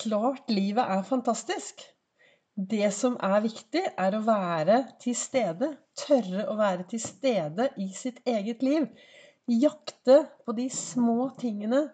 klart 0.00 0.50
livet 0.52 0.84
er 0.84 1.02
fantastisk. 1.06 1.82
Det 2.56 2.90
som 2.92 3.16
er 3.24 3.40
viktig, 3.44 3.82
er 3.98 4.16
å 4.16 4.24
være 4.26 4.82
til 5.00 5.16
stede. 5.16 5.70
Tørre 5.96 6.46
å 6.50 6.56
være 6.58 6.86
til 6.90 7.00
stede 7.02 7.70
i 7.80 7.88
sitt 7.96 8.20
eget 8.28 8.64
liv. 8.64 8.88
Jakte 9.50 10.22
på 10.44 10.54
de 10.56 10.66
små 10.72 11.30
tingene 11.40 11.86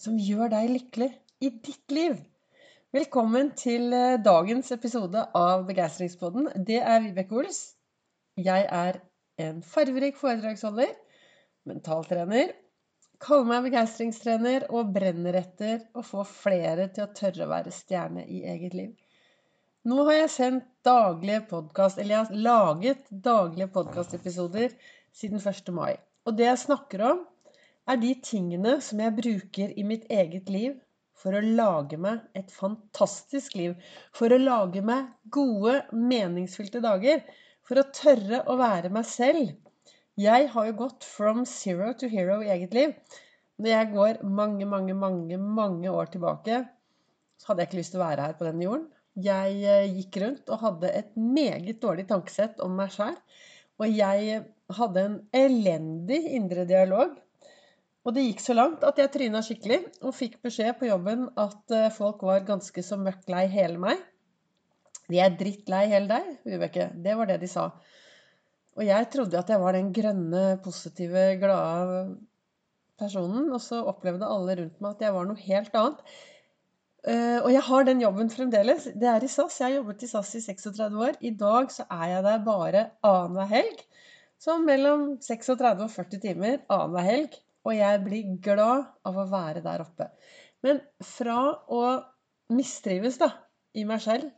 som 0.00 0.16
gjør 0.18 0.52
deg 0.54 0.72
lykkelig 0.72 1.10
i 1.44 1.50
ditt 1.64 1.94
liv. 1.94 2.16
Velkommen 2.94 3.50
til 3.58 3.92
eh, 3.92 4.20
dagens 4.22 4.70
episode 4.74 5.24
av 5.34 5.64
Begeistringspodden. 5.68 6.50
Det 6.66 6.78
er 6.78 7.02
Vibeke 7.02 7.40
Ols. 7.40 7.60
Jeg 8.38 8.68
er 8.70 9.00
en 9.42 9.62
farverik 9.66 10.18
foredragsholder, 10.18 10.92
mentaltrener, 11.66 12.54
kaller 13.22 13.48
meg 13.48 13.66
begeistringstrener 13.68 14.66
og 14.74 14.92
brenner 14.94 15.36
etter 15.38 15.82
å 15.94 16.02
få 16.06 16.24
flere 16.28 16.88
til 16.94 17.06
å 17.06 17.12
tørre 17.16 17.46
å 17.46 17.50
være 17.52 17.72
stjerne 17.74 18.24
i 18.26 18.42
eget 18.54 18.76
liv. 18.78 18.92
Nå 19.84 20.00
har 20.08 20.16
jeg 20.16 20.32
sendt 20.32 20.68
daglige 20.86 21.42
podkast, 21.50 21.98
eller 22.00 22.14
jeg 22.14 22.24
har 22.24 22.44
laget 22.46 23.10
daglige 23.10 23.68
podkastepisoder 23.74 24.72
siden 25.12 25.42
1. 25.42 25.70
mai. 25.76 25.94
Og 26.24 26.38
det 26.38 26.46
jeg 26.48 26.62
snakker 26.62 27.04
om, 27.10 27.20
er 27.84 28.00
de 28.00 28.14
tingene 28.24 28.78
som 28.80 29.02
jeg 29.04 29.16
bruker 29.18 29.74
i 29.76 29.84
mitt 29.84 30.06
eget 30.08 30.48
liv 30.48 30.78
for 31.20 31.36
å 31.36 31.42
lage 31.44 31.98
meg 32.00 32.24
et 32.36 32.50
fantastisk 32.52 33.58
liv. 33.60 33.76
For 34.16 34.32
å 34.32 34.40
lage 34.40 34.80
meg 34.84 35.12
gode, 35.36 35.82
meningsfylte 35.92 36.80
dager. 36.84 37.20
For 37.64 37.80
å 37.80 37.88
tørre 37.96 38.42
å 38.48 38.56
være 38.60 38.90
meg 38.92 39.06
selv 39.08 39.52
jeg 40.20 40.48
har 40.52 40.66
jo 40.68 40.76
gått 40.78 41.04
from 41.04 41.42
zero 41.48 41.92
to 41.98 42.08
hero 42.10 42.40
i 42.42 42.50
eget 42.54 42.74
liv. 42.76 42.92
Når 43.58 43.70
jeg 43.70 43.90
går 43.94 44.20
mange, 44.26 44.66
mange, 44.66 44.94
mange, 44.94 45.38
mange 45.38 45.90
år 45.90 46.10
tilbake, 46.12 46.64
så 47.38 47.50
hadde 47.50 47.64
jeg 47.64 47.70
ikke 47.70 47.80
lyst 47.80 47.94
til 47.94 48.02
å 48.02 48.06
være 48.06 48.28
her 48.28 48.36
på 48.38 48.46
denne 48.46 48.66
jorden. 48.66 48.86
Jeg 49.24 49.58
eh, 49.70 49.90
gikk 49.94 50.18
rundt 50.22 50.50
og 50.50 50.62
hadde 50.62 50.90
et 50.90 51.12
meget 51.18 51.82
dårlig 51.82 52.06
tankesett 52.10 52.62
om 52.62 52.74
meg 52.78 52.94
sjøl. 52.94 53.14
Og 53.82 53.90
jeg 53.90 54.40
hadde 54.78 55.04
en 55.04 55.16
elendig 55.34 56.20
indre 56.38 56.66
dialog. 56.66 57.14
Og 58.04 58.14
det 58.14 58.26
gikk 58.26 58.42
så 58.44 58.54
langt 58.54 58.84
at 58.86 58.98
jeg 59.00 59.12
tryna 59.14 59.42
skikkelig 59.42 59.80
og 60.04 60.14
fikk 60.14 60.40
beskjed 60.44 60.76
på 60.78 60.90
jobben 60.90 61.28
at 61.40 61.74
eh, 61.74 61.90
folk 61.94 62.22
var 62.26 62.46
ganske 62.46 62.86
så 62.86 62.98
møkk 63.00 63.26
lei 63.34 63.46
hele 63.50 63.82
meg. 63.82 64.02
De 65.10 65.20
er 65.20 65.34
drittlei 65.38 65.84
hele 65.90 66.08
deg, 66.10 66.30
Vibeke. 66.48 66.88
Det 66.94 67.14
var 67.18 67.28
det 67.28 67.38
de 67.42 67.50
sa. 67.50 67.68
Og 68.74 68.86
jeg 68.86 69.08
trodde 69.12 69.38
at 69.38 69.50
jeg 69.50 69.62
var 69.62 69.76
den 69.76 69.90
grønne, 69.94 70.44
positive, 70.64 71.26
glade 71.38 71.98
personen. 72.98 73.50
Og 73.54 73.60
så 73.62 73.82
opplevde 73.86 74.28
alle 74.28 74.56
rundt 74.60 74.80
meg 74.82 74.96
at 74.96 75.04
jeg 75.06 75.14
var 75.14 75.28
noe 75.28 75.44
helt 75.46 75.76
annet. 75.78 76.14
Uh, 77.04 77.44
og 77.44 77.50
jeg 77.52 77.62
har 77.66 77.84
den 77.84 78.00
jobben 78.00 78.30
fremdeles. 78.32 78.88
Det 78.96 79.08
er 79.10 79.24
i 79.24 79.28
SAS. 79.28 79.60
Jeg 79.60 79.68
har 79.68 79.76
jobbet 79.78 80.06
i 80.06 80.10
SAS 80.10 80.34
i 80.38 80.44
36 80.46 81.02
år. 81.06 81.18
I 81.20 81.34
dag 81.38 81.68
så 81.72 81.86
er 81.92 82.06
jeg 82.14 82.26
der 82.26 82.46
bare 82.46 82.86
annenhver 83.04 83.50
helg. 83.50 83.82
Så 84.40 84.56
mellom 84.60 85.14
36 85.22 85.84
og 85.84 85.92
40 85.92 86.22
timer 86.24 86.56
annenhver 86.72 87.06
helg. 87.06 87.36
Og 87.64 87.76
jeg 87.76 88.00
blir 88.04 88.32
glad 88.44 88.88
av 89.06 89.20
å 89.20 89.28
være 89.30 89.62
der 89.64 89.84
oppe. 89.84 90.08
Men 90.64 90.80
fra 91.04 91.38
å 91.72 91.84
mistrives 92.52 93.20
da, 93.20 93.30
i 93.76 93.84
meg 93.88 94.02
selv 94.04 94.32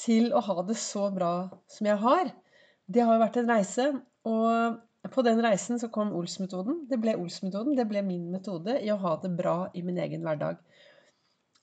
til 0.00 0.30
å 0.34 0.42
ha 0.42 0.62
det 0.66 0.76
så 0.80 1.08
bra 1.14 1.32
som 1.70 1.88
jeg 1.88 1.98
har, 2.02 2.30
det 2.90 3.04
har 3.06 3.16
jo 3.16 3.22
vært 3.22 3.40
en 3.40 3.50
reise. 3.50 3.88
Og 4.28 5.10
på 5.14 5.24
den 5.24 5.40
reisen 5.44 5.80
så 5.80 5.88
kom 5.92 6.12
Ols-metoden. 6.16 6.84
Det 6.90 6.98
ble 7.00 7.16
Ols-metoden. 7.18 7.76
Det 7.78 7.86
ble 7.88 8.02
min 8.06 8.28
metode 8.32 8.76
i 8.82 8.90
å 8.92 8.98
ha 9.00 9.16
det 9.22 9.32
bra 9.38 9.56
i 9.74 9.84
min 9.86 10.00
egen 10.02 10.26
hverdag. 10.26 10.60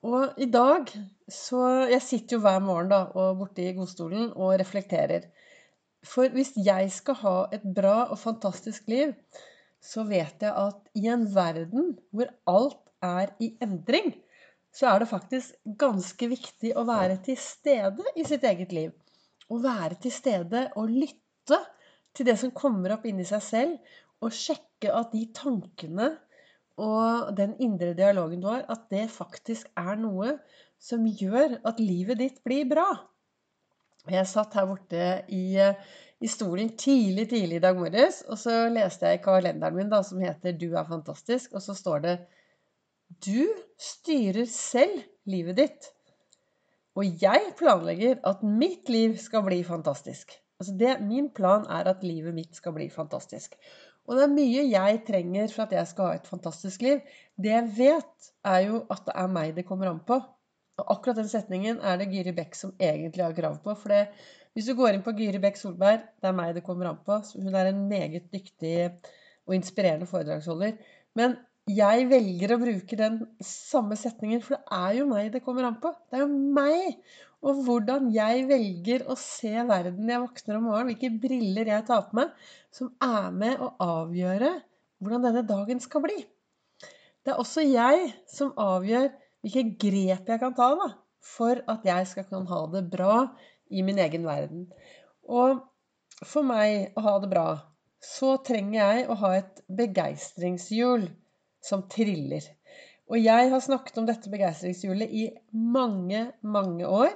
Og 0.07 0.37
i 0.39 0.47
dag 0.53 0.91
så 1.27 1.89
Jeg 1.91 2.03
sitter 2.05 2.37
jo 2.37 2.43
hver 2.45 2.61
morgen 2.63 2.91
da, 2.93 3.01
og 3.11 3.41
borte 3.41 3.65
i 3.65 3.73
godstolen 3.75 4.29
og 4.35 4.55
reflekterer. 4.61 5.27
For 6.05 6.31
hvis 6.31 6.53
jeg 6.63 6.91
skal 6.93 7.17
ha 7.23 7.37
et 7.51 7.65
bra 7.75 8.05
og 8.05 8.19
fantastisk 8.21 8.87
liv, 8.87 9.11
så 9.83 10.05
vet 10.07 10.41
jeg 10.41 10.53
at 10.53 10.79
i 10.95 11.09
en 11.11 11.25
verden 11.33 11.97
hvor 12.15 12.31
alt 12.47 12.79
er 13.03 13.33
i 13.43 13.51
endring, 13.61 14.13
så 14.73 14.93
er 14.93 15.01
det 15.01 15.09
faktisk 15.11 15.75
ganske 15.79 16.29
viktig 16.29 16.71
å 16.77 16.85
være 16.87 17.19
til 17.25 17.37
stede 17.41 18.05
i 18.15 18.25
sitt 18.29 18.45
eget 18.47 18.71
liv 18.73 18.95
å 19.47 19.59
være 19.63 19.99
til 20.03 20.13
stede 20.13 20.67
og 20.79 20.91
lytte 20.91 21.59
til 22.15 22.27
det 22.27 22.37
som 22.41 22.53
kommer 22.55 22.95
opp 22.95 23.05
inni 23.07 23.25
seg 23.27 23.43
selv, 23.43 23.93
og 24.23 24.33
sjekke 24.33 24.93
at 24.93 25.13
de 25.13 25.27
tankene 25.35 26.09
og 26.81 27.33
den 27.37 27.55
indre 27.63 27.93
dialogen 27.97 28.41
du 28.41 28.49
har, 28.49 28.65
at 28.69 28.85
det 28.93 29.07
faktisk 29.13 29.69
er 29.77 29.97
noe 29.99 30.35
som 30.81 31.05
gjør 31.05 31.59
at 31.65 31.79
livet 31.81 32.19
ditt 32.21 32.41
blir 32.45 32.67
bra. 32.69 32.85
Jeg 34.07 34.29
satt 34.29 34.53
her 34.55 34.67
borte 34.69 35.07
i, 35.33 35.57
i 35.57 36.29
stolen 36.31 36.69
tidlig, 36.79 37.27
tidlig 37.33 37.59
i 37.59 37.63
dag 37.65 37.77
morges, 37.77 38.21
og 38.29 38.39
så 38.39 38.67
leste 38.71 39.09
jeg 39.09 39.19
i 39.19 39.23
kalenderen 39.25 39.75
min 39.75 39.91
da, 39.91 40.03
som 40.05 40.21
heter 40.21 40.53
'Du 40.53 40.77
er 40.77 40.87
fantastisk', 40.87 41.53
og 41.53 41.61
så 41.61 41.73
står 41.75 41.99
det 42.05 42.15
'Du 43.25 43.47
styrer 43.77 44.45
selv 44.45 45.01
livet 45.25 45.57
ditt'. 45.57 45.91
Og 46.97 47.21
jeg 47.21 47.51
planlegger 47.59 48.21
at 48.25 48.41
mitt 48.41 48.89
liv 48.89 49.17
skal 49.21 49.43
bli 49.45 49.61
fantastisk. 49.65 50.33
Altså 50.57 50.73
det, 50.79 50.95
min 51.05 51.29
plan 51.29 51.67
er 51.69 51.91
at 51.91 52.01
livet 52.05 52.33
mitt 52.33 52.57
skal 52.57 52.73
bli 52.73 52.87
fantastisk. 52.89 53.53
Og 54.07 54.15
det 54.17 54.23
er 54.23 54.31
mye 54.33 54.63
jeg 54.71 55.01
trenger 55.05 55.51
for 55.53 55.67
at 55.67 55.75
jeg 55.75 55.89
skal 55.91 56.09
ha 56.09 56.17
et 56.17 56.29
fantastisk 56.29 56.81
liv. 56.85 57.03
Det 57.37 57.51
jeg 57.51 57.69
vet, 57.77 58.31
er 58.47 58.63
jo 58.65 58.81
at 58.89 59.03
det 59.05 59.15
er 59.19 59.29
meg 59.35 59.53
det 59.57 59.67
kommer 59.67 59.91
an 59.91 60.01
på. 60.07 60.17
Og 60.77 60.91
akkurat 60.93 61.19
den 61.19 61.29
setningen 61.29 61.81
er 61.85 61.99
det 61.99 62.09
Gyri 62.13 62.33
Bekk 62.37 62.57
som 62.57 62.73
egentlig 62.79 63.25
har 63.25 63.35
krav 63.37 63.59
på. 63.63 63.75
For 63.77 63.93
det, 63.93 64.07
hvis 64.55 64.69
du 64.69 64.73
går 64.77 64.95
inn 64.95 65.05
på 65.05 65.13
Gyri 65.17 65.41
Bekk 65.43 65.59
Solberg, 65.59 66.05
det 66.21 66.31
er 66.31 66.37
meg 66.37 66.55
det 66.57 66.65
kommer 66.65 66.89
an 66.89 67.01
på. 67.05 67.19
Hun 67.35 67.53
er 67.53 67.69
en 67.69 67.83
meget 67.91 68.31
dyktig 68.33 68.77
og 69.47 69.57
inspirerende 69.57 70.09
foredragsholder. 70.09 70.77
Men 71.17 71.35
jeg 71.67 72.07
velger 72.07 72.53
å 72.53 72.59
bruke 72.61 72.97
den 72.99 73.19
samme 73.43 73.97
setningen, 73.99 74.43
for 74.43 74.55
det 74.55 74.77
er 74.77 74.99
jo 75.01 75.07
meg 75.09 75.31
det 75.33 75.43
kommer 75.43 75.67
an 75.67 75.79
på. 75.83 75.91
Det 76.07 76.19
er 76.19 76.23
jo 76.23 76.29
meg 76.31 76.97
og 77.45 77.59
hvordan 77.67 78.07
jeg 78.15 78.47
velger 78.49 79.03
å 79.11 79.15
se 79.19 79.51
verden 79.67 80.09
jeg 80.09 80.23
våkner 80.23 80.57
om 80.57 80.65
morgenen, 80.67 80.89
hvilke 80.89 81.11
briller 81.21 81.69
jeg 81.69 81.85
tar 81.85 82.07
på 82.07 82.17
meg, 82.17 82.31
som 82.73 82.89
er 83.03 83.29
med 83.35 83.61
å 83.61 83.69
avgjøre 83.83 84.55
hvordan 84.97 85.27
denne 85.27 85.43
dagen 85.45 85.81
skal 85.83 86.03
bli. 86.07 86.17
Det 87.21 87.33
er 87.33 87.41
også 87.43 87.61
jeg 87.67 88.09
som 88.31 88.55
avgjør 88.57 89.11
hvilke 89.45 89.63
grep 89.83 90.31
jeg 90.31 90.41
kan 90.41 90.55
ta 90.57 90.71
da, 90.79 90.89
for 91.21 91.61
at 91.69 91.85
jeg 91.85 92.09
skal 92.09 92.25
kunne 92.29 92.49
ha 92.49 92.63
det 92.73 92.87
bra 92.89 93.19
i 93.69 93.83
min 93.85 93.99
egen 94.01 94.25
verden. 94.25 94.65
Og 95.27 95.61
for 96.25 96.47
meg 96.47 96.97
å 96.97 97.05
ha 97.05 97.17
det 97.21 97.29
bra, 97.29 97.47
så 98.01 98.37
trenger 98.45 98.79
jeg 98.79 99.07
å 99.11 99.17
ha 99.21 99.33
et 99.37 99.61
begeistringshjul 99.77 101.05
som 101.67 101.85
triller. 101.91 102.45
Og 103.07 103.19
jeg 103.21 103.51
har 103.51 103.63
snakket 103.63 103.99
om 104.01 104.07
dette 104.07 104.31
begeistringshjulet 104.31 105.11
i 105.15 105.29
mange, 105.51 106.25
mange 106.43 106.87
år. 106.87 107.13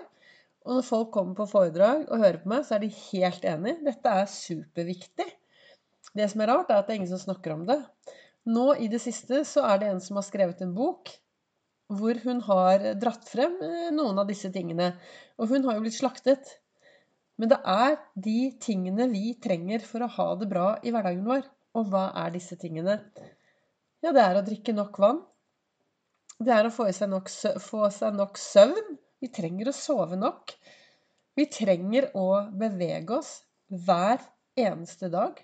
Og 0.67 0.77
når 0.77 0.85
folk 0.87 1.09
kommer 1.15 1.35
på 1.35 1.49
foredrag 1.49 2.05
og 2.05 2.21
hører 2.21 2.39
på 2.43 2.51
meg, 2.51 2.65
så 2.67 2.77
er 2.77 2.83
de 2.83 2.91
helt 3.09 3.47
enig. 3.49 3.75
Dette 3.83 4.13
er 4.21 4.29
superviktig. 4.29 5.27
Det 6.15 6.27
som 6.31 6.43
er 6.43 6.51
rart, 6.51 6.69
er 6.69 6.79
at 6.79 6.87
det 6.87 6.95
er 6.95 7.01
ingen 7.01 7.11
som 7.11 7.23
snakker 7.23 7.55
om 7.55 7.65
det. 7.67 7.79
Nå 8.51 8.71
i 8.81 8.87
det 8.91 9.01
siste 9.03 9.43
så 9.47 9.65
er 9.69 9.81
det 9.81 9.91
en 9.91 10.01
som 10.03 10.17
har 10.17 10.25
skrevet 10.27 10.63
en 10.63 10.73
bok 10.75 11.11
hvor 11.91 12.15
hun 12.23 12.39
har 12.45 12.85
dratt 13.01 13.27
frem 13.27 13.57
eh, 13.65 13.89
noen 13.91 14.21
av 14.21 14.29
disse 14.29 14.47
tingene. 14.53 14.93
Og 15.41 15.51
hun 15.51 15.65
har 15.67 15.75
jo 15.75 15.83
blitt 15.83 15.97
slaktet. 15.97 16.53
Men 17.35 17.51
det 17.51 17.59
er 17.67 17.97
de 18.15 18.37
tingene 18.63 19.09
vi 19.11 19.33
trenger 19.43 19.83
for 19.83 20.05
å 20.05 20.11
ha 20.15 20.27
det 20.39 20.47
bra 20.51 20.67
i 20.85 20.93
hverdagen 20.93 21.27
vår. 21.27 21.43
Og 21.75 21.91
hva 21.91 22.09
er 22.23 22.31
disse 22.35 22.55
tingene? 22.59 22.99
Ja, 24.01 24.11
det 24.15 24.21
er 24.23 24.39
å 24.39 24.45
drikke 24.45 24.73
nok 24.73 24.97
vann. 25.01 25.21
Det 26.41 26.53
er 26.55 26.67
å 26.67 26.73
få 26.73 26.87
seg 26.95 27.11
nok, 27.11 27.29
få 27.61 27.87
seg 27.93 28.17
nok 28.17 28.39
søvn. 28.41 28.95
Vi 29.21 29.29
trenger 29.33 29.69
å 29.69 29.77
sove 29.77 30.17
nok. 30.17 30.55
Vi 31.37 31.45
trenger 31.53 32.09
å 32.17 32.27
bevege 32.57 33.19
oss 33.19 33.35
hver 33.69 34.23
eneste 34.59 35.11
dag. 35.13 35.37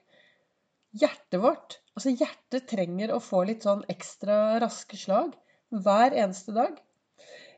Hjertet 0.97 1.41
vårt 1.43 1.81
Altså, 1.97 2.11
hjertet 2.13 2.67
trenger 2.69 3.09
å 3.09 3.21
få 3.23 3.39
litt 3.49 3.63
sånn 3.65 3.79
ekstra 3.89 4.59
raske 4.61 4.99
slag 5.01 5.31
hver 5.73 6.13
eneste 6.13 6.53
dag. 6.53 6.75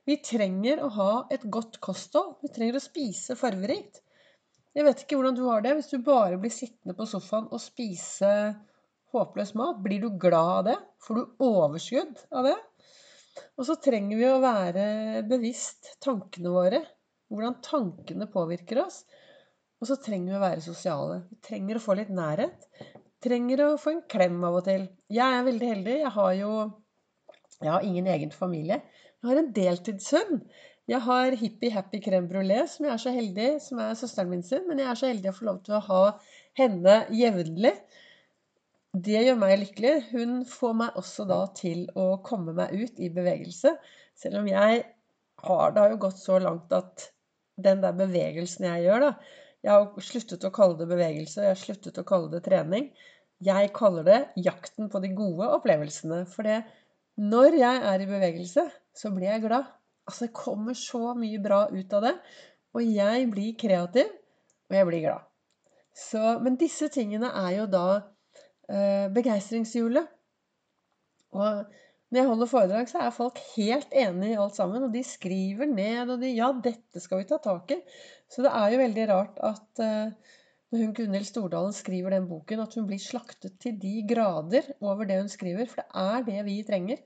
Vi 0.07 0.15
trenger 0.23 0.79
å 0.79 0.87
ha 0.95 1.09
et 1.35 1.43
godt 1.51 1.75
kosthold. 1.83 2.37
Vi 2.39 2.51
trenger 2.55 2.77
å 2.79 2.83
spise 2.85 3.35
farverikt. 3.35 3.99
Jeg 4.77 4.85
vet 4.87 5.03
ikke 5.03 5.19
hvordan 5.19 5.35
du 5.35 5.43
har 5.49 5.65
det 5.65 5.73
hvis 5.75 5.91
du 5.91 5.97
bare 6.05 6.39
blir 6.39 6.53
sittende 6.55 6.95
på 6.95 7.09
sofaen 7.09 7.49
og 7.51 7.59
spise 7.59 8.31
håpløs 9.13 9.53
mat. 9.59 9.79
Blir 9.83 10.03
du 10.03 10.09
glad 10.21 10.51
av 10.57 10.63
det? 10.69 10.77
Får 11.05 11.19
du 11.19 11.45
overskudd 11.47 12.23
av 12.35 12.49
det? 12.49 12.57
Og 13.59 13.67
så 13.67 13.75
trenger 13.79 14.19
vi 14.19 14.27
å 14.27 14.41
være 14.43 14.85
bevisst 15.29 15.93
tankene 16.03 16.53
våre. 16.53 16.83
Hvordan 17.29 17.59
tankene 17.65 18.29
påvirker 18.31 18.81
oss. 18.83 19.03
Og 19.79 19.87
så 19.87 19.99
trenger 20.03 20.33
vi 20.33 20.39
å 20.39 20.43
være 20.43 20.65
sosiale. 20.65 21.21
Vi 21.29 21.39
trenger 21.49 21.79
å 21.79 21.83
få 21.83 21.95
litt 21.99 22.11
nærhet. 22.13 22.67
Vi 22.79 22.97
Trenger 23.23 23.65
å 23.65 23.71
få 23.79 23.91
en 23.91 24.05
klem 24.11 24.37
av 24.47 24.61
og 24.61 24.67
til. 24.67 24.85
Jeg 25.11 25.39
er 25.39 25.47
veldig 25.47 25.71
heldig. 25.73 25.95
Jeg 26.05 26.11
har 26.15 26.35
jo 26.39 26.51
jeg 27.59 27.71
har 27.73 27.83
ingen 27.83 28.07
egen 28.07 28.31
familie. 28.31 28.79
Jeg 29.19 29.29
har 29.29 29.39
en 29.41 29.53
deltidshund. 29.55 30.43
Jeg 30.89 31.03
har 31.05 31.35
Hippie 31.37 31.73
Happy 31.73 31.99
Crème 32.01 32.29
Brulé, 32.29 32.61
som 32.71 32.85
jeg 32.87 32.93
er 32.93 33.01
så 33.03 33.11
heldig, 33.13 33.49
som 33.61 33.81
er 33.83 33.97
søsteren 33.99 34.31
min 34.31 34.45
sin. 34.47 34.63
Men 34.67 34.79
jeg 34.79 34.89
er 34.89 34.99
så 35.01 35.09
heldig 35.11 35.29
å 35.29 35.35
få 35.35 35.47
lov 35.49 35.59
til 35.65 35.75
å 35.75 35.81
ha 35.89 36.03
henne 36.57 36.95
jevnlig. 37.13 37.73
Det 38.97 39.19
gjør 39.21 39.37
meg 39.37 39.59
lykkelig. 39.61 39.91
Hun 40.15 40.39
får 40.49 40.73
meg 40.79 40.95
også 40.97 41.25
da 41.29 41.43
til 41.57 41.83
å 41.93 42.07
komme 42.25 42.55
meg 42.57 42.73
ut 42.73 42.97
i 42.97 43.11
bevegelse. 43.13 43.75
Selv 44.17 44.41
om 44.41 44.49
jeg 44.49 44.81
har 45.45 45.75
det 45.75 45.83
har 45.83 45.93
jo 45.93 46.01
gått 46.01 46.17
så 46.19 46.39
langt 46.41 46.73
at 46.73 47.05
den 47.61 47.83
der 47.83 47.93
bevegelsen 47.95 48.65
jeg 48.65 48.87
gjør, 48.87 49.05
da 49.09 49.13
Jeg 49.59 49.75
har 49.75 50.03
sluttet 50.07 50.45
å 50.47 50.53
kalle 50.55 50.77
det 50.79 50.85
bevegelse, 50.87 51.41
jeg 51.43 51.51
har 51.51 51.59
sluttet 51.59 51.97
å 51.99 52.05
kalle 52.07 52.29
det 52.31 52.45
trening. 52.45 52.85
Jeg 53.43 53.71
kaller 53.75 54.05
det 54.07 54.19
jakten 54.39 54.87
på 54.91 55.01
de 55.03 55.09
gode 55.15 55.49
opplevelsene. 55.51 56.21
For 56.31 56.47
det, 56.47 56.61
når 57.19 57.57
jeg 57.59 57.81
er 57.91 57.99
i 57.99 58.07
bevegelse, 58.07 58.63
så 58.95 59.11
blir 59.11 59.27
jeg 59.27 59.43
glad. 59.43 59.67
Altså, 60.07 60.25
det 60.25 60.37
kommer 60.39 60.73
så 60.79 61.11
mye 61.19 61.41
bra 61.43 61.65
ut 61.67 61.93
av 61.93 62.07
det. 62.07 62.15
Og 62.71 62.87
jeg 62.87 63.27
blir 63.33 63.57
kreativ, 63.59 64.07
og 64.71 64.79
jeg 64.79 64.87
blir 64.87 65.03
glad. 65.09 65.27
Så, 65.91 66.39
men 66.39 66.55
disse 66.55 66.87
tingene 66.87 67.33
er 67.43 67.57
jo 67.59 67.67
da 67.67 67.85
begeistringshjulet. 69.15 70.09
Og 71.33 71.63
når 72.09 72.19
jeg 72.19 72.29
holder 72.29 72.49
foredrag, 72.49 72.87
så 72.89 73.03
er 73.05 73.13
folk 73.13 73.37
helt 73.55 73.91
enig 73.93 74.31
i 74.31 74.37
alt 74.41 74.57
sammen. 74.57 74.85
Og 74.85 74.93
de 74.93 75.03
skriver 75.05 75.69
ned, 75.69 76.09
og 76.09 76.21
de 76.23 76.31
Ja, 76.33 76.49
dette 76.53 77.01
skal 77.03 77.21
vi 77.21 77.27
ta 77.29 77.37
tak 77.41 77.73
i. 77.75 77.79
Så 78.29 78.45
det 78.45 78.53
er 78.53 78.73
jo 78.73 78.81
veldig 78.81 79.05
rart 79.11 79.37
at 79.45 79.81
eh, 79.85 80.33
når 80.69 80.83
hun 80.83 80.95
Gunhild 80.97 81.25
Stordalen 81.25 81.73
skriver 81.73 82.13
den 82.13 82.25
boken, 82.29 82.63
at 82.65 82.73
hun 82.77 82.87
blir 82.89 83.01
slaktet 83.01 83.59
til 83.61 83.77
de 83.81 83.93
grader 84.09 84.73
over 84.81 85.05
det 85.09 85.19
hun 85.21 85.29
skriver. 85.29 85.69
For 85.69 85.81
det 85.81 86.01
er 86.01 86.25
det 86.27 86.43
vi 86.49 86.57
trenger. 86.65 87.01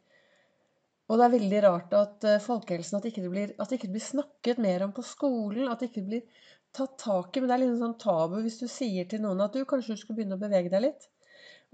Og 1.11 1.19
det 1.19 1.25
er 1.25 1.35
veldig 1.35 1.61
rart 1.65 1.95
at 1.99 2.25
uh, 2.27 2.41
folkehelsen 2.43 2.97
at, 2.97 3.07
ikke 3.09 3.23
det 3.25 3.31
blir, 3.31 3.53
at 3.59 3.69
det 3.69 3.77
ikke 3.79 3.91
blir 3.91 4.03
snakket 4.03 4.59
mer 4.63 4.85
om 4.85 4.93
på 4.95 5.03
skolen. 5.03 5.67
At 5.71 5.83
det 5.83 5.91
ikke 5.91 6.05
blir 6.07 6.45
tatt 6.75 6.95
tak 6.99 7.35
i. 7.35 7.43
Men 7.43 7.51
det 7.51 7.55
er 7.55 7.63
litt 7.65 7.81
sånn 7.81 7.97
tabu 8.01 8.39
hvis 8.43 8.61
du 8.63 8.69
sier 8.71 9.07
til 9.11 9.23
noen 9.23 9.43
at 9.43 9.55
du 9.55 9.63
kanskje 9.67 9.95
du 9.95 10.01
skulle 10.01 10.21
begynne 10.21 10.39
å 10.39 10.43
bevege 10.43 10.71
deg 10.71 10.87
litt. 10.87 11.07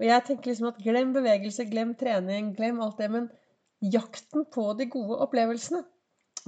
Og 0.00 0.06
jeg 0.08 0.24
tenker 0.24 0.50
liksom 0.50 0.70
at 0.70 0.80
glem 0.80 1.10
bevegelse, 1.12 1.66
glem 1.68 1.92
trening, 2.00 2.54
glem 2.56 2.80
alt 2.80 3.00
det. 3.02 3.10
Men 3.12 3.26
jakten 3.84 4.46
på 4.48 4.70
de 4.78 4.86
gode 4.88 5.18
opplevelsene. 5.26 5.82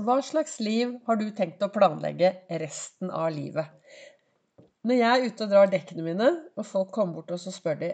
Hva 0.01 0.17
slags 0.25 0.57
liv 0.65 0.95
har 1.05 1.19
du 1.21 1.27
tenkt 1.37 1.61
å 1.61 1.69
planlegge 1.73 2.33
resten 2.63 3.13
av 3.13 3.29
livet? 3.35 3.69
Når 4.89 4.99
jeg 4.99 5.11
er 5.11 5.27
ute 5.29 5.45
og 5.45 5.53
drar 5.53 5.69
dekkene 5.71 6.07
mine, 6.07 6.31
og 6.57 6.67
folk 6.67 6.91
kommer 6.97 7.21
bort 7.21 7.35
og 7.37 7.43
så 7.43 7.53
spør 7.55 7.77
de 7.85 7.93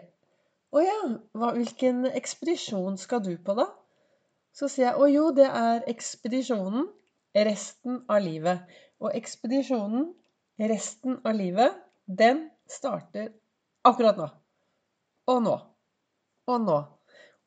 Å 0.71 0.81
ja, 0.85 0.97
hva, 1.35 1.51
hvilken 1.57 2.07
ekspedisjon 2.07 2.95
skal 3.01 3.21
du 3.25 3.33
på, 3.35 3.57
da? 3.57 3.67
Så 4.55 4.71
sier 4.71 4.93
jeg 4.93 5.01
å 5.01 5.11
jo, 5.11 5.27
det 5.35 5.49
er 5.49 5.83
ekspedisjonen 5.91 6.87
resten 7.35 7.99
av 8.09 8.23
livet. 8.23 8.63
Og 9.03 9.11
ekspedisjonen 9.17 10.07
resten 10.71 11.19
av 11.23 11.35
livet, 11.35 11.75
den 12.05 12.47
starter 12.69 13.33
akkurat 13.85 14.17
nå. 14.23 14.29
Og 15.29 15.43
nå. 15.45 15.55
Og 16.49 16.63
nå. 16.65 16.79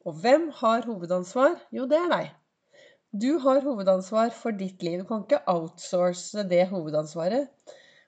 Og 0.07 0.19
hvem 0.23 0.49
har 0.61 0.87
hovedansvar? 0.87 1.59
Jo, 1.75 1.87
det 1.91 1.99
er 1.99 2.11
deg. 2.13 2.33
Du 3.13 3.37
har 3.43 3.63
hovedansvar 3.65 4.31
for 4.35 4.55
ditt 4.57 4.83
liv. 4.87 5.03
Du 5.03 5.09
kan 5.09 5.25
ikke 5.27 5.43
outsource 5.51 6.45
det 6.49 6.67
hovedansvaret 6.71 7.51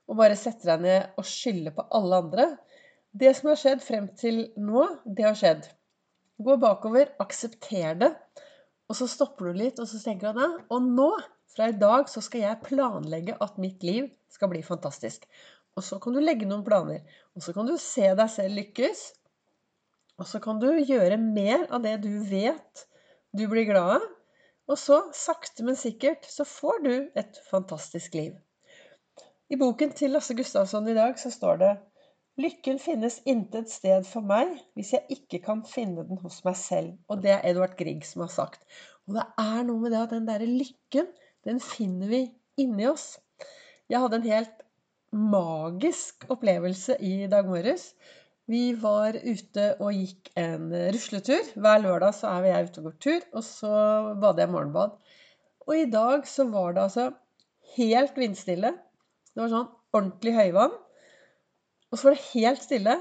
og 0.05 0.19
bare 0.21 0.37
sette 0.37 0.69
deg 0.69 0.83
ned 0.85 1.19
og 1.21 1.27
skylde 1.29 1.73
på 1.77 1.85
alle 1.97 2.21
andre. 2.25 2.47
Det 3.15 3.31
som 3.37 3.51
har 3.51 3.61
skjedd 3.61 3.83
frem 3.85 4.09
til 4.21 4.41
nå, 4.61 4.85
det 5.05 5.27
har 5.27 5.39
skjedd. 5.39 5.69
Gå 6.45 6.57
bakover, 6.61 7.13
aksepter 7.23 7.99
det. 8.01 8.11
Og 8.91 8.99
så 8.99 9.09
stopper 9.09 9.49
du 9.49 9.61
litt, 9.63 9.81
og 9.81 9.89
så 9.89 10.01
tenker 10.03 10.35
du 10.35 10.43
at 10.45 10.65
og 10.75 10.89
nå, 10.89 11.11
fra 11.55 11.69
i 11.71 11.77
dag, 11.79 12.09
så 12.11 12.21
skal 12.25 12.43
jeg 12.43 12.63
planlegge 12.67 13.37
at 13.45 13.61
mitt 13.63 13.85
liv 13.87 14.09
skal 14.33 14.51
bli 14.51 14.65
fantastisk. 14.67 15.29
Og 15.79 15.85
så 15.87 16.01
kan 16.03 16.15
du 16.15 16.21
legge 16.23 16.49
noen 16.49 16.65
planer. 16.67 17.05
Og 17.39 17.45
så 17.47 17.55
kan 17.55 17.69
du 17.69 17.77
se 17.81 18.11
deg 18.19 18.31
selv 18.31 18.59
lykkes. 18.59 19.05
Og 20.21 20.29
så 20.31 20.41
kan 20.43 20.61
du 20.63 20.69
gjøre 20.79 21.19
mer 21.21 21.67
av 21.75 21.83
det 21.85 21.97
du 22.05 22.13
vet 22.29 22.85
du 23.35 23.47
blir 23.51 23.67
glad 23.67 23.97
av. 23.97 24.05
Og 24.71 24.79
så, 24.81 25.01
sakte, 25.13 25.65
men 25.67 25.77
sikkert, 25.77 26.25
så 26.31 26.47
får 26.49 26.79
du 26.85 26.93
et 27.21 27.41
fantastisk 27.51 28.15
liv. 28.17 28.37
I 29.53 29.59
boken 29.61 29.93
til 29.93 30.15
Lasse 30.15 30.37
Gustavsson 30.39 30.87
i 30.89 30.97
dag 30.97 31.19
så 31.21 31.33
står 31.35 31.61
det 31.61 31.73
Lykken 32.41 32.81
finnes 32.83 33.21
intet 33.31 33.69
sted 33.71 34.07
for 34.09 34.27
meg 34.27 34.57
hvis 34.75 34.95
jeg 34.97 35.19
ikke 35.19 35.39
kan 35.45 35.61
finne 35.69 36.03
den 36.09 36.19
hos 36.23 36.41
meg 36.47 36.57
selv. 36.59 36.97
Og 37.07 37.21
det 37.23 37.35
er 37.37 37.45
Edvard 37.51 37.77
Grieg 37.79 38.03
som 38.09 38.25
har 38.25 38.33
sagt. 38.35 38.65
Og 39.07 39.19
det 39.19 39.27
er 39.39 39.61
noe 39.69 39.83
med 39.83 39.95
det 39.95 40.01
at 40.01 40.15
den 40.17 40.27
derre 40.27 40.49
lykken, 40.49 41.13
den 41.47 41.61
finner 41.63 42.11
vi 42.11 42.23
inni 42.59 42.89
oss. 42.91 43.21
Jeg 43.93 44.01
hadde 44.03 44.19
en 44.19 44.27
helt 44.27 44.65
magisk 45.15 46.25
opplevelse 46.33 46.97
i 47.05 47.29
dag 47.31 47.47
morges. 47.47 47.93
Vi 48.51 48.75
var 48.77 49.17
ute 49.17 49.71
og 49.81 49.97
gikk 49.97 50.29
en 50.37 50.69
rusletur. 50.93 51.47
Hver 51.57 51.81
lørdag 51.81 52.13
så 52.17 52.33
er 52.35 52.51
jeg 52.51 52.69
ute 52.69 52.83
og 52.83 52.89
går 52.91 52.97
tur, 53.07 53.23
og 53.33 53.45
så 53.47 53.71
bader 54.21 54.45
jeg 54.45 54.53
morgenbad. 54.53 54.99
Og 55.65 55.79
i 55.81 55.87
dag 55.89 56.27
så 56.29 56.45
var 56.51 56.75
det 56.77 56.83
altså 56.85 57.07
helt 57.79 58.19
vindstille. 58.21 58.75
Det 59.33 59.41
var 59.41 59.53
sånn 59.53 59.71
ordentlig 59.97 60.35
høyvann. 60.37 60.77
Og 61.89 61.97
så 61.97 62.09
var 62.09 62.17
det 62.17 62.29
helt 62.35 62.65
stille. 62.67 62.99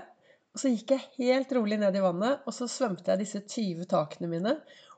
Og 0.53 0.61
så 0.61 0.69
gikk 0.69 0.93
jeg 0.93 1.09
helt 1.17 1.53
rolig 1.57 1.79
ned 1.81 1.95
i 1.97 2.03
vannet, 2.03 2.43
og 2.45 2.53
så 2.53 2.67
svømte 2.69 3.09
jeg 3.09 3.23
disse 3.23 3.41
20 3.41 3.87
takene 3.89 4.29
mine. 4.29 4.53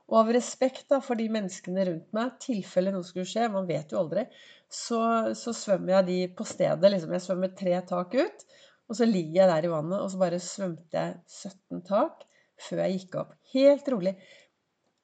Og 0.06 0.18
av 0.20 0.30
respekt 0.36 0.84
da, 0.92 1.00
for 1.02 1.18
de 1.18 1.26
menneskene 1.32 1.86
rundt 1.88 2.12
meg, 2.14 2.36
tilfelle 2.44 2.92
noe 2.94 3.06
skulle 3.06 3.26
skje, 3.26 3.48
man 3.50 3.66
vet 3.66 3.90
jo 3.90 4.02
aldri, 4.04 4.26
så, 4.70 5.00
så 5.34 5.54
svømmer 5.56 5.96
jeg 5.96 6.06
de 6.10 6.18
på 6.38 6.46
stedet. 6.46 6.92
liksom. 6.92 7.14
Jeg 7.16 7.24
svømmer 7.24 7.56
tre 7.58 7.80
tak 7.88 8.14
ut, 8.14 8.46
og 8.86 8.98
så 8.98 9.06
ligger 9.08 9.42
jeg 9.42 9.50
der 9.50 9.66
i 9.66 9.72
vannet, 9.72 10.00
og 10.00 10.10
så 10.12 10.20
bare 10.20 10.40
svømte 10.42 10.96
jeg 10.96 11.14
17 11.26 11.82
tak 11.88 12.24
før 12.68 12.82
jeg 12.84 12.98
gikk 13.00 13.16
opp. 13.22 13.32
Helt 13.52 13.88
rolig. 13.92 14.14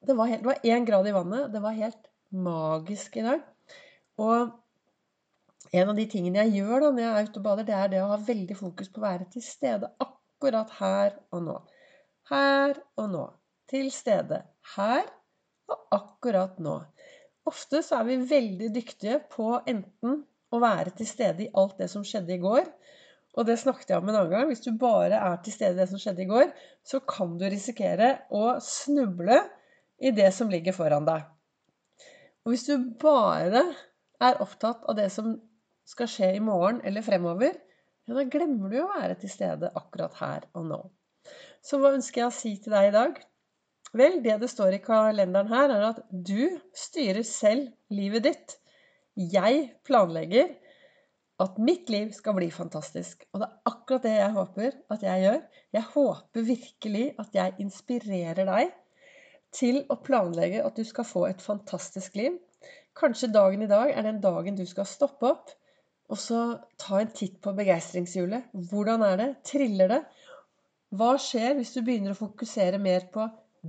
Det 0.02 0.16
var, 0.18 0.30
helt, 0.30 0.66
én 0.66 0.86
grad 0.86 1.06
i 1.06 1.14
vannet. 1.14 1.50
Det 1.52 1.62
var 1.62 1.76
helt 1.76 2.08
magisk 2.32 3.18
i 3.20 3.26
dag. 3.26 3.42
Og 4.22 4.52
en 5.72 5.90
av 5.92 5.96
de 5.96 6.06
tingene 6.10 6.44
jeg 6.44 6.62
gjør 6.62 6.86
da 6.86 6.90
når 6.92 7.04
jeg 7.04 7.12
er 7.12 7.28
ute 7.28 7.40
og 7.40 7.46
bader, 7.46 7.68
det 7.68 7.76
er 7.76 7.92
det 7.92 8.02
å 8.02 8.10
ha 8.12 8.18
veldig 8.26 8.56
fokus 8.58 8.90
på 8.92 9.02
å 9.02 9.06
være 9.06 9.28
til 9.32 9.44
stede 9.44 9.90
akkurat 10.04 10.74
her 10.78 11.14
og 11.32 11.46
nå. 11.46 11.58
Her 12.30 12.76
og 13.00 13.12
nå. 13.12 13.26
Til 13.72 13.88
stede 13.94 14.42
her 14.76 15.06
og 15.70 15.96
akkurat 15.96 16.58
nå. 16.62 16.78
Ofte 17.48 17.80
så 17.82 17.98
er 17.98 18.10
vi 18.10 18.18
veldig 18.30 18.68
dyktige 18.74 19.18
på 19.32 19.54
enten 19.66 20.20
å 20.52 20.60
være 20.62 20.92
til 20.98 21.08
stede 21.08 21.46
i 21.46 21.52
alt 21.58 21.78
det 21.80 21.88
som 21.90 22.04
skjedde 22.06 22.36
i 22.36 22.42
går. 22.42 22.68
Og 23.32 23.46
det 23.48 23.56
snakket 23.62 23.94
jeg 23.94 24.02
om 24.02 24.10
en 24.10 24.18
annen 24.18 24.32
gang. 24.32 24.48
Hvis 24.50 24.64
du 24.64 24.72
bare 24.76 25.16
er 25.16 25.38
til 25.44 25.54
stede 25.54 25.76
i 25.76 25.80
det 25.80 25.88
som 25.88 26.00
skjedde 26.00 26.24
i 26.24 26.28
går, 26.28 26.50
så 26.84 27.00
kan 27.08 27.38
du 27.40 27.46
risikere 27.48 28.10
å 28.34 28.58
snuble 28.64 29.38
i 30.02 30.12
det 30.12 30.28
som 30.36 30.50
ligger 30.52 30.76
foran 30.76 31.08
deg. 31.08 31.24
Og 32.42 32.52
hvis 32.52 32.66
du 32.68 32.90
bare 33.00 33.64
er 34.22 34.40
opptatt 34.42 34.84
av 34.90 34.98
det 34.98 35.08
som 35.14 35.36
skal 35.88 36.10
skje 36.10 36.32
i 36.36 36.42
morgen 36.44 36.80
eller 36.86 37.04
fremover, 37.06 37.54
ja, 38.06 38.16
da 38.16 38.24
glemmer 38.26 38.72
du 38.72 38.80
å 38.82 38.90
være 38.90 39.16
til 39.22 39.30
stede 39.30 39.70
akkurat 39.78 40.16
her 40.18 40.48
og 40.58 40.66
nå. 40.68 40.80
Så 41.62 41.78
hva 41.78 41.92
ønsker 41.94 42.24
jeg 42.24 42.28
å 42.28 42.34
si 42.34 42.56
til 42.60 42.74
deg 42.74 42.90
i 42.90 42.96
dag? 42.96 43.20
Vel, 43.96 44.18
det 44.24 44.38
det 44.42 44.48
står 44.50 44.76
i 44.76 44.82
kalenderen 44.82 45.50
her, 45.52 45.70
er 45.70 45.86
at 45.92 46.00
du 46.10 46.58
styrer 46.76 47.22
selv 47.28 47.70
livet 47.92 48.26
ditt. 48.26 48.56
Jeg 49.14 49.66
planlegger 49.86 50.48
at 51.42 51.58
mitt 51.58 51.90
liv 51.90 52.12
skal 52.14 52.36
bli 52.36 52.48
fantastisk. 52.54 53.24
Og 53.32 53.42
det 53.42 53.48
er 53.48 53.72
akkurat 53.72 54.06
det 54.06 54.14
jeg 54.14 54.34
håper 54.36 54.76
at 54.94 55.06
jeg 55.06 55.24
gjør. 55.24 55.40
Jeg 55.78 55.88
håper 55.94 56.46
virkelig 56.48 57.06
at 57.22 57.38
jeg 57.38 57.56
inspirerer 57.64 58.46
deg 58.48 58.76
til 59.52 59.82
å 59.92 59.98
planlegge 60.00 60.62
at 60.64 60.78
du 60.78 60.84
skal 60.88 61.08
få 61.08 61.26
et 61.28 61.42
fantastisk 61.44 62.14
liv. 62.20 62.38
Kanskje 62.96 63.32
dagen 63.32 63.64
i 63.64 63.70
dag 63.70 63.90
er 63.90 64.06
den 64.06 64.20
dagen 64.22 64.56
du 64.56 64.64
skal 64.68 64.88
stoppe 64.88 65.32
opp 65.32 65.52
og 66.12 66.18
så 66.20 66.40
ta 66.80 67.00
en 67.00 67.12
titt 67.16 67.38
på 67.44 67.54
begeistringshjulet. 67.56 68.50
Hvordan 68.70 69.04
er 69.06 69.18
det? 69.20 69.28
Triller 69.48 69.92
det? 69.94 70.00
Hva 70.92 71.14
skjer 71.20 71.56
hvis 71.56 71.72
du 71.72 71.80
begynner 71.86 72.12
å 72.12 72.18
fokusere 72.18 72.80
mer 72.82 73.06
på 73.14 73.24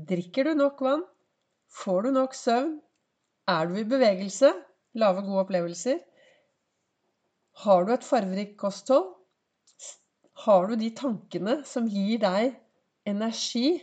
drikker 0.10 0.50
du 0.50 0.58
nok 0.60 0.82
vann? 0.84 1.06
Får 1.72 2.04
du 2.04 2.10
nok 2.18 2.36
søvn? 2.36 2.74
Er 3.50 3.70
du 3.70 3.78
i 3.80 3.88
bevegelse? 3.88 4.52
Lave, 5.00 5.24
gode 5.24 5.46
opplevelser? 5.46 6.02
Har 7.62 7.86
du 7.86 7.94
et 7.94 8.06
farverikt 8.06 8.58
kosthold? 8.58 9.12
Har 10.44 10.68
du 10.68 10.76
de 10.80 10.90
tankene 10.98 11.60
som 11.70 11.86
gir 11.88 12.18
deg 12.24 12.56
energi 13.08 13.78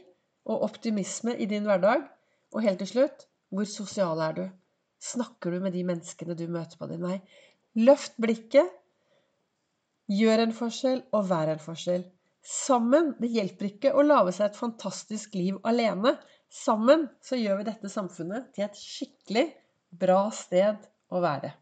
og 0.50 0.65
optimisme 0.67 1.37
i 1.39 1.47
din 1.50 1.69
hverdag? 1.69 2.03
Og 2.50 2.67
helt 2.67 2.83
til 2.83 2.91
slutt 2.91 3.29
hvor 3.55 3.69
sosial 3.71 4.21
er 4.27 4.35
du? 4.37 4.43
Snakker 5.00 5.55
du 5.55 5.62
med 5.62 5.75
de 5.75 5.85
menneskene 5.87 6.37
du 6.37 6.45
møter 6.50 6.81
på 6.81 6.91
din 6.91 7.03
vei? 7.03 7.21
Løft 7.79 8.19
blikket. 8.21 8.67
Gjør 10.11 10.43
en 10.43 10.55
forskjell, 10.55 11.05
og 11.15 11.29
vær 11.31 11.53
en 11.53 11.62
forskjell. 11.62 12.05
Sammen. 12.43 13.15
Det 13.21 13.31
hjelper 13.31 13.69
ikke 13.69 13.95
å 13.95 14.03
lage 14.03 14.35
seg 14.35 14.50
et 14.50 14.59
fantastisk 14.59 15.39
liv 15.39 15.61
alene. 15.62 16.17
Sammen 16.50 17.07
så 17.23 17.39
gjør 17.39 17.61
vi 17.61 17.71
dette 17.71 17.93
samfunnet 17.93 18.50
til 18.57 18.67
et 18.67 18.79
skikkelig 18.79 19.47
bra 20.03 20.25
sted 20.35 20.83
å 21.15 21.23
være. 21.23 21.55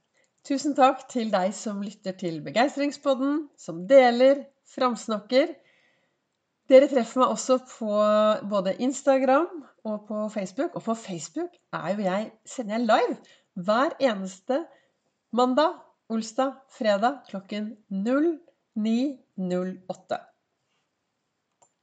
Tusen 0.49 0.73
takk 0.73 1.03
til 1.13 1.29
deg 1.29 1.51
som 1.53 1.83
lytter 1.85 2.15
til 2.17 2.39
Begeistringspodden, 2.41 3.53
som 3.61 3.83
deler, 3.91 4.47
framsnakker. 4.73 5.51
Dere 6.73 6.89
treffer 6.89 7.21
meg 7.21 7.35
også 7.35 7.59
på 7.69 7.91
både 8.49 8.73
Instagram 8.81 9.51
og 9.85 10.07
på 10.09 10.23
Facebook. 10.33 10.73
Og 10.73 10.81
på 10.87 10.95
Facebook 10.97 11.53
er 11.77 11.93
jo 11.93 12.01
jeg, 12.07 12.33
sender 12.49 12.79
jeg 12.79 12.89
live 12.89 13.17
hver 13.69 13.93
eneste 14.01 14.63
mandag, 15.37 15.77
olsdag, 16.09 16.57
fredag 16.73 17.21
klokken 17.29 17.77
09.08. 17.93 20.17